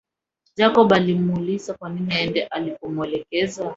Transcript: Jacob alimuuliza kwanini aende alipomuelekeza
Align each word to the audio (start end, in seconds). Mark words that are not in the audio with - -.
Jacob 0.55 0.93
alimuuliza 0.93 1.73
kwanini 1.73 2.13
aende 2.13 2.43
alipomuelekeza 2.43 3.69